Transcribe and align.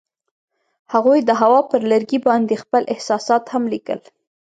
هغوی 0.93 1.19
د 1.23 1.29
هوا 1.41 1.61
پر 1.69 1.81
لرګي 1.91 2.19
باندې 2.27 2.61
خپل 2.63 2.83
احساسات 2.93 3.43
هم 3.53 3.63
لیکل. 3.73 3.99